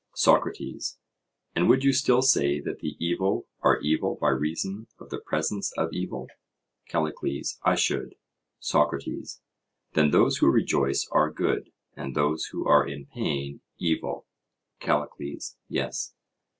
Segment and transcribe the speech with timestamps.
[0.15, 0.97] SOCRATES:
[1.55, 5.71] And would you still say that the evil are evil by reason of the presence
[5.77, 6.27] of evil?
[6.89, 8.15] CALLICLES: I should.
[8.59, 9.41] SOCRATES:
[9.93, 14.25] Then those who rejoice are good, and those who are in pain evil?
[14.79, 16.15] CALLICLES: Yes.